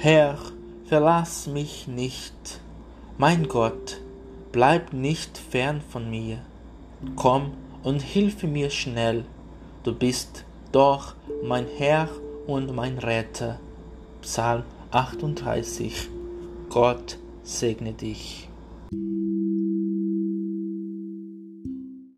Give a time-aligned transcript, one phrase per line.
[0.00, 0.38] Herr,
[0.84, 2.60] verlass mich nicht,
[3.16, 4.00] mein Gott,
[4.52, 6.38] bleib nicht fern von mir.
[7.16, 9.24] Komm und hilf mir schnell,
[9.82, 12.08] du bist doch mein Herr
[12.46, 13.58] und mein Retter.
[14.22, 14.62] Psalm
[14.92, 16.08] 38
[16.70, 18.48] Gott segne dich.